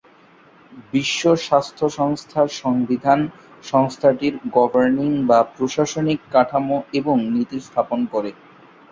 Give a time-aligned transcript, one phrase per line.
[0.93, 3.19] বিশ্ব স্বাস্থ্য সংস্থার সংবিধান,
[3.63, 8.31] সংস্থাটির গভর্নিং বা প্রশাসনিক কাঠামো এবং নীতি স্থাপন করে।